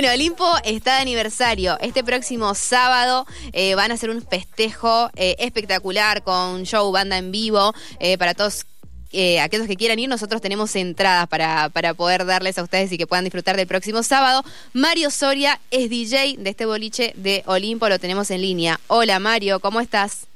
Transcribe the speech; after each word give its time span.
Bueno, 0.00 0.14
Olimpo 0.14 0.50
está 0.64 0.94
de 0.94 1.02
aniversario. 1.02 1.76
Este 1.78 2.02
próximo 2.02 2.54
sábado 2.54 3.26
eh, 3.52 3.74
van 3.74 3.90
a 3.90 3.94
hacer 3.94 4.08
un 4.08 4.22
festejo 4.22 5.10
eh, 5.14 5.36
espectacular 5.40 6.22
con 6.22 6.62
show, 6.62 6.90
banda 6.90 7.18
en 7.18 7.30
vivo, 7.30 7.74
eh, 7.98 8.16
para 8.16 8.32
todos 8.32 8.64
eh, 9.12 9.40
aquellos 9.40 9.66
que 9.66 9.76
quieran 9.76 9.98
ir, 9.98 10.08
nosotros 10.08 10.40
tenemos 10.40 10.74
entradas 10.74 11.28
para, 11.28 11.68
para 11.68 11.92
poder 11.92 12.24
darles 12.24 12.56
a 12.56 12.62
ustedes 12.62 12.90
y 12.92 12.96
que 12.96 13.06
puedan 13.06 13.26
disfrutar 13.26 13.58
del 13.58 13.66
próximo 13.66 14.02
sábado. 14.02 14.42
Mario 14.72 15.10
Soria 15.10 15.60
es 15.70 15.90
DJ 15.90 16.36
de 16.38 16.48
este 16.48 16.64
boliche 16.64 17.12
de 17.16 17.42
Olimpo, 17.44 17.86
lo 17.90 17.98
tenemos 17.98 18.30
en 18.30 18.40
línea. 18.40 18.80
Hola 18.86 19.18
Mario, 19.18 19.60
¿cómo 19.60 19.82
estás? 19.82 20.28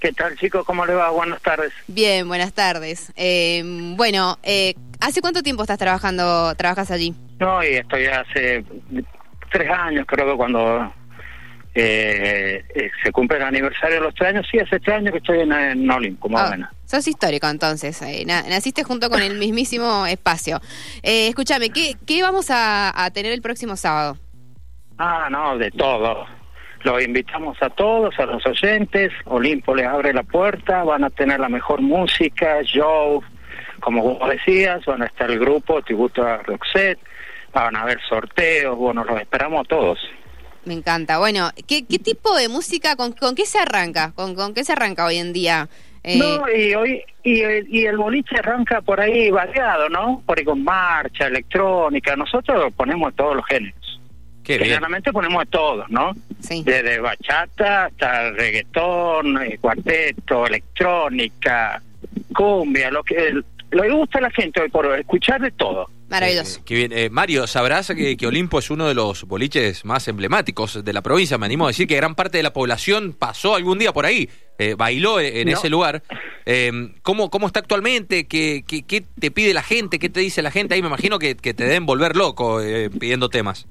¿Qué 0.00 0.12
tal 0.12 0.36
chicos? 0.36 0.66
¿Cómo 0.66 0.84
le 0.84 0.92
va? 0.92 1.08
Buenas 1.08 1.40
tardes. 1.40 1.72
Bien, 1.86 2.28
buenas 2.28 2.52
tardes. 2.52 3.10
Eh, 3.16 3.62
bueno, 3.96 4.38
eh, 4.42 4.74
¿hace 5.00 5.22
cuánto 5.22 5.42
tiempo 5.42 5.62
estás 5.62 5.78
trabajando, 5.78 6.54
trabajas 6.56 6.90
allí? 6.90 7.14
No, 7.40 7.62
y 7.62 7.68
estoy 7.74 8.06
hace 8.06 8.64
tres 9.50 9.70
años, 9.70 10.04
creo 10.06 10.30
que 10.32 10.36
cuando 10.36 10.92
eh, 11.74 12.64
eh, 12.74 12.90
se 13.02 13.12
cumple 13.12 13.36
el 13.36 13.44
aniversario 13.44 13.96
de 13.96 14.02
los 14.02 14.14
tres 14.14 14.30
años, 14.30 14.46
sí, 14.50 14.58
hace 14.58 14.80
tres 14.80 14.96
años 14.96 15.12
que 15.12 15.18
estoy 15.18 15.40
en, 15.40 15.52
en 15.52 15.90
Olimpo, 15.90 16.28
Ah, 16.36 16.50
ven. 16.50 16.66
sos 16.84 17.06
histórico 17.06 17.48
entonces, 17.48 18.00
eh, 18.02 18.24
na- 18.26 18.42
naciste 18.48 18.82
junto 18.82 19.08
con 19.10 19.22
el 19.22 19.38
mismísimo 19.38 20.06
espacio. 20.06 20.60
Eh, 21.02 21.28
escúchame, 21.28 21.70
¿qué, 21.70 21.94
¿qué 22.06 22.22
vamos 22.22 22.50
a, 22.50 23.04
a 23.04 23.10
tener 23.12 23.32
el 23.32 23.42
próximo 23.42 23.76
sábado? 23.76 24.16
Ah, 24.98 25.28
no, 25.30 25.56
de 25.56 25.70
todo. 25.70 26.26
Los 26.82 27.02
invitamos 27.02 27.56
a 27.60 27.70
todos, 27.70 28.18
a 28.18 28.26
los 28.26 28.44
oyentes. 28.46 29.12
Olimpo 29.26 29.74
les 29.74 29.86
abre 29.86 30.12
la 30.12 30.22
puerta, 30.24 30.82
van 30.84 31.04
a 31.04 31.10
tener 31.10 31.38
la 31.40 31.48
mejor 31.48 31.80
música, 31.80 32.62
show, 32.62 33.22
como 33.80 34.02
vos 34.02 34.28
decías, 34.28 34.84
van 34.84 35.02
a 35.02 35.06
estar 35.06 35.30
el 35.30 35.38
grupo 35.38 35.82
tributo 35.82 36.22
a 36.26 36.38
Roxette, 36.38 36.98
van 37.52 37.76
a 37.76 37.82
haber 37.82 38.00
sorteos, 38.08 38.76
bueno, 38.76 39.04
los 39.04 39.20
esperamos 39.20 39.64
a 39.64 39.68
todos. 39.68 39.98
Me 40.64 40.74
encanta. 40.74 41.18
Bueno, 41.18 41.50
¿qué, 41.66 41.86
qué 41.86 41.98
tipo 41.98 42.36
de 42.36 42.48
música, 42.48 42.94
con, 42.96 43.12
con 43.12 43.34
qué 43.34 43.46
se 43.46 43.58
arranca? 43.58 44.12
¿Con, 44.14 44.34
con 44.34 44.52
qué 44.52 44.64
se 44.64 44.72
arranca 44.72 45.06
hoy 45.06 45.16
en 45.16 45.32
día? 45.32 45.68
Eh, 46.04 46.18
No, 46.18 46.42
y 46.50 46.74
hoy 46.74 47.02
y 47.22 47.40
el, 47.40 47.66
y 47.74 47.86
el 47.86 47.96
boliche 47.96 48.36
arranca 48.38 48.80
por 48.80 49.00
ahí 49.00 49.30
variado, 49.30 49.88
¿no? 49.88 50.22
Por 50.26 50.38
ahí 50.38 50.44
con 50.44 50.62
marcha, 50.62 51.26
electrónica. 51.26 52.16
Nosotros 52.16 52.72
ponemos 52.76 53.14
todos 53.16 53.36
los 53.36 53.46
géneros. 53.46 54.00
Qué 54.44 54.54
bien. 54.56 54.70
Generalmente 54.70 55.12
ponemos 55.12 55.46
todos, 55.50 55.88
¿no? 55.90 56.12
Sí. 56.40 56.62
Desde 56.64 57.00
bachata 57.00 57.86
hasta 57.86 58.30
reggaetón, 58.30 59.42
eh, 59.42 59.58
cuarteto, 59.60 60.46
electrónica, 60.46 61.82
cumbia, 62.34 62.90
lo 62.90 63.02
que 63.02 63.42
lo 63.70 63.82
que 63.82 63.90
gusta 63.90 64.18
a 64.18 64.22
la 64.22 64.30
gente 64.30 64.62
hoy 64.62 64.68
por 64.70 64.86
hoy, 64.86 65.00
escuchar 65.00 65.40
de 65.40 65.50
todo. 65.50 65.88
Maravilloso. 66.08 66.60
Eh, 66.60 66.62
qué 66.64 66.74
bien. 66.74 66.92
Eh, 66.92 67.10
Mario, 67.10 67.46
sabrás 67.46 67.88
que, 67.88 68.16
que 68.16 68.26
Olimpo 68.26 68.58
es 68.58 68.70
uno 68.70 68.88
de 68.88 68.94
los 68.94 69.24
boliches 69.24 69.84
más 69.84 70.08
emblemáticos 70.08 70.82
de 70.82 70.92
la 70.94 71.02
provincia. 71.02 71.36
Me 71.36 71.44
animo 71.44 71.66
a 71.66 71.68
decir 71.68 71.86
que 71.86 71.96
gran 71.96 72.14
parte 72.14 72.38
de 72.38 72.42
la 72.42 72.52
población 72.54 73.14
pasó 73.18 73.54
algún 73.54 73.78
día 73.78 73.92
por 73.92 74.06
ahí, 74.06 74.30
eh, 74.58 74.74
bailó 74.74 75.20
en 75.20 75.48
No. 75.48 75.52
ese 75.52 75.68
lugar. 75.68 76.02
Eh, 76.46 76.72
¿cómo, 77.02 77.28
¿Cómo 77.28 77.46
está 77.46 77.60
actualmente? 77.60 78.26
¿Qué, 78.26 78.64
qué, 78.66 78.84
qué 78.84 79.02
te 79.20 79.30
pide 79.30 79.52
la 79.52 79.62
gente? 79.62 79.98
¿Qué 79.98 80.08
te 80.08 80.20
dice 80.20 80.40
la 80.40 80.50
gente? 80.50 80.74
Ahí 80.74 80.80
me 80.80 80.88
imagino 80.88 81.18
que, 81.18 81.36
que 81.36 81.52
te 81.52 81.64
deben 81.64 81.84
volver 81.84 82.16
loco 82.16 82.62
eh, 82.62 82.88
pidiendo 82.88 83.28
temas. 83.28 83.66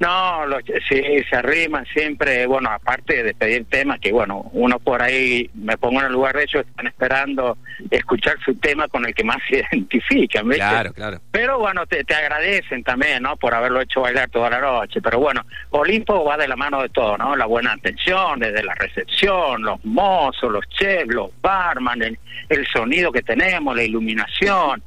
No, 0.00 0.46
los, 0.46 0.62
sí, 0.88 1.02
se 1.28 1.36
arriman 1.36 1.84
siempre, 1.92 2.46
bueno, 2.46 2.70
aparte 2.70 3.22
de 3.22 3.34
pedir 3.34 3.66
temas, 3.66 4.00
que 4.00 4.10
bueno, 4.10 4.48
uno 4.54 4.78
por 4.78 5.02
ahí, 5.02 5.50
me 5.52 5.76
pongo 5.76 6.00
en 6.00 6.06
el 6.06 6.12
lugar 6.12 6.36
de 6.36 6.44
ellos, 6.44 6.64
están 6.66 6.86
esperando 6.86 7.58
escuchar 7.90 8.38
su 8.42 8.54
tema 8.54 8.88
con 8.88 9.04
el 9.04 9.14
que 9.14 9.24
más 9.24 9.36
se 9.46 9.58
identifican, 9.72 10.48
¿viste? 10.48 10.64
Claro, 10.64 10.94
claro. 10.94 11.20
Pero 11.30 11.58
bueno, 11.58 11.86
te, 11.86 12.02
te 12.04 12.14
agradecen 12.14 12.82
también, 12.82 13.22
¿no? 13.22 13.36
Por 13.36 13.54
haberlo 13.54 13.82
hecho 13.82 14.00
bailar 14.00 14.30
toda 14.30 14.48
la 14.48 14.60
noche. 14.60 15.02
Pero 15.02 15.18
bueno, 15.18 15.44
Olimpo 15.68 16.24
va 16.24 16.38
de 16.38 16.48
la 16.48 16.56
mano 16.56 16.80
de 16.80 16.88
todo, 16.88 17.18
¿no? 17.18 17.36
La 17.36 17.44
buena 17.44 17.74
atención, 17.74 18.40
desde 18.40 18.62
la 18.62 18.74
recepción, 18.76 19.60
los 19.62 19.84
mozos, 19.84 20.50
los 20.50 20.66
chefs, 20.70 21.12
los 21.12 21.30
barman, 21.42 22.00
el, 22.00 22.18
el 22.48 22.66
sonido 22.68 23.12
que 23.12 23.20
tenemos, 23.20 23.76
la 23.76 23.82
iluminación. 23.82 24.82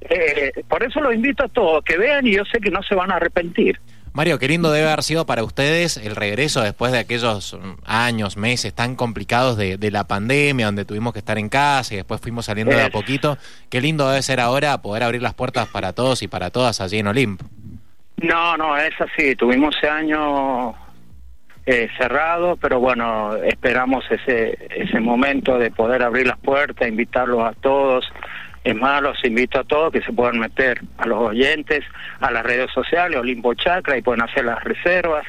Eh, 0.00 0.52
por 0.68 0.82
eso 0.82 1.00
los 1.00 1.14
invito 1.14 1.44
a 1.44 1.48
todos, 1.48 1.84
que 1.84 1.96
vean 1.96 2.26
y 2.26 2.34
yo 2.34 2.44
sé 2.44 2.58
que 2.60 2.70
no 2.70 2.82
se 2.82 2.96
van 2.96 3.12
a 3.12 3.16
arrepentir. 3.16 3.78
Mario, 4.16 4.38
qué 4.38 4.48
lindo 4.48 4.72
debe 4.72 4.88
haber 4.88 5.02
sido 5.02 5.26
para 5.26 5.44
ustedes 5.44 5.98
el 5.98 6.16
regreso 6.16 6.62
después 6.62 6.90
de 6.90 7.00
aquellos 7.00 7.52
mm, 7.52 7.82
años, 7.84 8.38
meses 8.38 8.74
tan 8.74 8.96
complicados 8.96 9.58
de, 9.58 9.76
de 9.76 9.90
la 9.90 10.04
pandemia, 10.04 10.64
donde 10.64 10.86
tuvimos 10.86 11.12
que 11.12 11.18
estar 11.18 11.36
en 11.36 11.50
casa 11.50 11.92
y 11.92 11.98
después 11.98 12.22
fuimos 12.22 12.46
saliendo 12.46 12.74
de 12.74 12.80
a 12.80 12.88
poquito. 12.88 13.36
Qué 13.68 13.82
lindo 13.82 14.08
debe 14.08 14.22
ser 14.22 14.40
ahora 14.40 14.80
poder 14.80 15.02
abrir 15.02 15.20
las 15.20 15.34
puertas 15.34 15.68
para 15.68 15.92
todos 15.92 16.22
y 16.22 16.28
para 16.28 16.48
todas 16.48 16.80
allí 16.80 16.98
en 16.98 17.08
Olimpo. 17.08 17.44
No, 18.22 18.56
no, 18.56 18.74
es 18.78 18.98
así. 18.98 19.36
Tuvimos 19.36 19.76
ese 19.76 19.90
año 19.90 20.70
eh, 21.66 21.90
cerrado, 21.98 22.56
pero 22.56 22.80
bueno, 22.80 23.36
esperamos 23.36 24.02
ese 24.10 24.56
ese 24.70 24.98
momento 24.98 25.58
de 25.58 25.70
poder 25.70 26.02
abrir 26.02 26.26
las 26.26 26.38
puertas, 26.38 26.88
invitarlos 26.88 27.42
a 27.44 27.52
todos. 27.52 28.10
Es 28.66 28.74
más, 28.74 29.00
los 29.00 29.16
invito 29.24 29.60
a 29.60 29.64
todos 29.64 29.92
que 29.92 30.02
se 30.02 30.12
puedan 30.12 30.38
meter 30.40 30.80
a 30.98 31.06
los 31.06 31.18
oyentes, 31.20 31.84
a 32.20 32.30
las 32.32 32.42
redes 32.42 32.68
sociales, 32.72 33.18
Olimpo 33.18 33.54
Chacra, 33.54 33.96
y 33.96 34.02
pueden 34.02 34.22
hacer 34.22 34.44
las 34.44 34.62
reservas. 34.64 35.24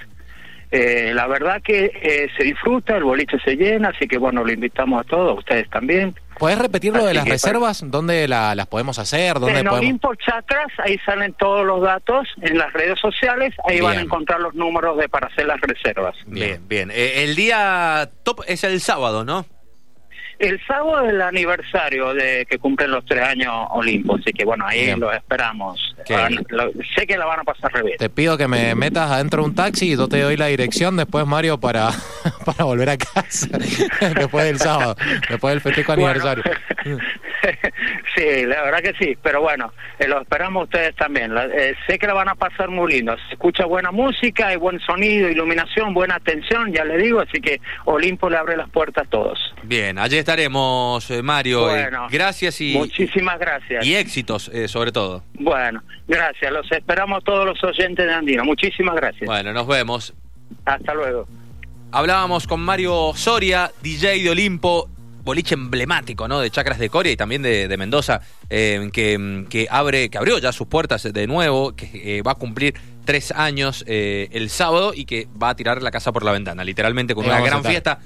Eh, 0.69 1.11
la 1.13 1.27
verdad 1.27 1.61
que 1.61 1.85
eh, 1.85 2.29
se 2.35 2.43
disfruta, 2.43 2.97
el 2.97 3.03
boliche 3.05 3.37
se 3.45 3.55
llena, 3.55 3.89
así 3.95 4.05
que 4.07 4.17
bueno, 4.17 4.43
lo 4.43 4.51
invitamos 4.51 4.99
a 4.99 5.03
todos, 5.05 5.37
ustedes 5.37 5.69
también. 5.69 6.13
¿Podés 6.37 6.57
repetir 6.59 6.91
lo 6.93 7.05
de 7.05 7.13
las 7.13 7.23
que, 7.23 7.31
reservas? 7.31 7.83
¿Dónde 7.89 8.27
la- 8.27 8.53
las 8.53 8.67
podemos 8.67 8.99
hacer? 8.99 9.35
¿Dónde 9.35 9.59
En 9.59 9.65
podemos...? 9.65 9.79
Olimpo 9.79 10.15
Chacras, 10.15 10.67
ahí 10.79 10.97
salen 11.05 11.33
todos 11.33 11.65
los 11.65 11.81
datos 11.81 12.27
en 12.41 12.57
las 12.57 12.73
redes 12.73 12.99
sociales, 12.99 13.53
ahí 13.69 13.79
van 13.79 13.97
a 13.99 14.01
encontrar 14.01 14.39
los 14.41 14.55
números 14.55 14.97
de 14.97 15.07
para 15.07 15.27
hacer 15.27 15.45
las 15.45 15.61
reservas. 15.61 16.15
Bien, 16.25 16.67
bien. 16.67 16.91
Eh, 16.91 17.23
el 17.23 17.35
día 17.35 18.09
top 18.23 18.41
es 18.47 18.63
el 18.65 18.81
sábado, 18.81 19.23
¿no? 19.23 19.45
El 20.39 20.59
sábado 20.67 21.05
es 21.05 21.13
el 21.13 21.21
aniversario 21.21 22.13
de 22.13 22.45
que 22.49 22.59
cumplen 22.59 22.91
los 22.91 23.03
tres 23.05 23.23
años 23.23 23.51
Olimpo, 23.71 24.15
así 24.15 24.31
que 24.33 24.45
bueno, 24.45 24.65
ahí 24.67 24.85
Bien. 24.85 24.99
los 24.99 25.13
esperamos. 25.15 25.95
Van- 26.09 26.45
lo- 26.49 26.71
sé 26.95 27.07
que 27.07 27.17
la 27.17 27.25
van 27.25 27.39
a 27.39 27.43
pasar 27.43 27.71
re 27.73 27.81
bien. 27.83 27.97
Te 27.97 28.09
pido 28.09 28.37
que 28.37 28.47
me 28.47 28.75
metas 28.75 29.09
adentro 29.11 29.41
de 29.41 29.49
un 29.49 29.55
taxi 29.55 29.93
y 29.93 29.95
yo 29.97 30.07
te 30.07 30.21
doy 30.21 30.37
la 30.37 30.45
dirección 30.47 30.95
después, 30.95 31.25
Mario, 31.25 31.59
para, 31.59 31.89
para 32.45 32.63
volver 32.65 32.89
a 32.91 32.97
casa. 32.97 33.47
después 34.15 34.45
del 34.45 34.59
sábado, 34.59 34.95
después 35.29 35.53
del 35.53 35.61
festejo 35.61 35.93
Bueno, 35.95 36.07
aniversario. 36.09 36.43
sí, 38.15 38.45
la 38.45 38.63
verdad 38.63 38.79
que 38.81 38.93
sí, 38.99 39.17
pero 39.21 39.41
bueno, 39.41 39.73
eh, 39.99 40.07
lo 40.07 40.21
esperamos 40.21 40.65
ustedes 40.65 40.95
también. 40.95 41.33
La- 41.33 41.45
eh, 41.45 41.75
sé 41.87 41.97
que 41.99 42.07
la 42.07 42.13
van 42.13 42.29
a 42.29 42.35
pasar 42.35 42.69
muy 42.69 42.91
lindo. 42.93 43.15
Se 43.27 43.33
escucha 43.33 43.65
buena 43.65 43.91
música, 43.91 44.47
hay 44.47 44.57
buen 44.57 44.79
sonido, 44.79 45.29
iluminación, 45.29 45.93
buena 45.93 46.15
atención, 46.15 46.73
ya 46.73 46.83
le 46.83 46.97
digo, 46.97 47.19
así 47.21 47.39
que 47.41 47.59
Olimpo 47.85 48.29
le 48.29 48.37
abre 48.37 48.57
las 48.57 48.69
puertas 48.69 49.05
a 49.05 49.09
todos. 49.09 49.39
Bien, 49.63 49.97
allí 49.99 50.17
estaremos, 50.17 51.09
eh, 51.11 51.21
Mario. 51.21 51.61
Bueno, 51.65 52.07
gracias 52.09 52.59
y, 52.61 52.73
Muchísimas 52.73 53.39
gracias. 53.39 53.85
y 53.85 53.95
éxitos, 53.95 54.49
eh, 54.53 54.67
sobre 54.67 54.91
todo. 54.91 55.23
Bueno, 55.33 55.83
gracias. 56.07 56.51
Los 56.51 56.71
esperamos 56.71 57.23
todos 57.23 57.45
los 57.45 57.63
oyentes 57.63 58.05
de 58.05 58.13
Andino. 58.13 58.43
Muchísimas 58.43 58.95
gracias. 58.95 59.25
Bueno, 59.25 59.53
nos 59.53 59.67
vemos. 59.67 60.13
Hasta 60.65 60.93
luego. 60.93 61.27
Hablábamos 61.91 62.47
con 62.47 62.59
Mario 62.59 63.13
Soria, 63.15 63.71
DJ 63.81 64.21
de 64.23 64.29
Olimpo, 64.29 64.89
boliche 65.27 65.55
emblemático, 65.55 66.27
¿no? 66.27 66.39
De 66.39 66.49
Chacras 66.49 66.79
de 66.79 66.89
Coria 66.89 67.11
y 67.11 67.17
también 67.17 67.41
de, 67.41 67.67
de 67.67 67.77
Mendoza, 67.77 68.21
eh, 68.49 68.89
que, 68.93 69.45
que 69.49 69.67
abre, 69.69 70.09
que 70.09 70.17
abrió 70.17 70.39
ya 70.39 70.53
sus 70.53 70.67
puertas 70.67 71.03
de 71.03 71.27
nuevo, 71.27 71.75
que 71.75 71.89
eh, 71.93 72.21
va 72.21 72.31
a 72.31 72.35
cumplir 72.35 72.75
tres 73.03 73.31
años 73.31 73.83
eh, 73.87 74.29
el 74.31 74.49
sábado 74.49 74.93
y 74.93 75.05
que 75.05 75.27
va 75.41 75.49
a 75.49 75.55
tirar 75.55 75.83
la 75.83 75.91
casa 75.91 76.11
por 76.11 76.23
la 76.23 76.31
ventana, 76.31 76.63
literalmente 76.63 77.13
con 77.13 77.25
una 77.25 77.41
gran 77.41 77.63
fiesta 77.63 77.99